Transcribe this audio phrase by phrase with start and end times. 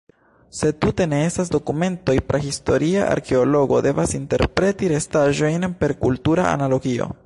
[0.59, 7.15] Se tute ne estas dokumentoj, prahistoria arkeologo devas interpreti restaĵojn per kultura analogio.